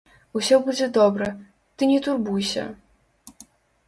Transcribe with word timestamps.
Усё 0.39 0.55
будзе 0.67 0.85
добра, 0.95 1.27
ты 1.75 1.89
не 1.91 1.99
турбуйся. 2.07 2.65